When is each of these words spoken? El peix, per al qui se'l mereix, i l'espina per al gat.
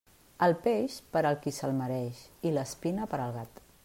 El 0.45 0.53
peix, 0.67 0.95
per 1.17 1.21
al 1.31 1.37
qui 1.43 1.53
se'l 1.57 1.75
mereix, 1.81 2.23
i 2.51 2.55
l'espina 2.57 3.09
per 3.13 3.21
al 3.27 3.37
gat. 3.37 3.63